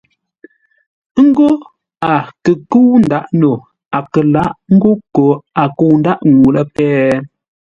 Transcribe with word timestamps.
Ńgó 1.25 1.49
a 2.11 2.13
kə 2.43 2.51
kə́u 2.69 2.93
ńdǎʼ 3.03 3.25
no 3.41 3.51
a 3.97 3.99
kə 4.11 4.21
lǎʼ 4.33 4.51
ńgó 4.73 4.91
koo 5.15 5.33
a 5.61 5.63
kə̂u 5.77 5.91
ńdáʼ 5.99 6.19
ŋuu 6.31 6.53
lə́ 6.55 6.63
péh. 6.75 7.11